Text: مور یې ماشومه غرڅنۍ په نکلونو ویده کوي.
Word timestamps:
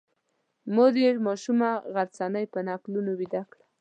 مور 0.73 0.93
یې 1.03 1.09
ماشومه 1.27 1.69
غرڅنۍ 1.93 2.45
په 2.53 2.59
نکلونو 2.67 3.11
ویده 3.19 3.41
کوي. 3.51 3.63